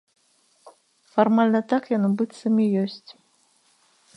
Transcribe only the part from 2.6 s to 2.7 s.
і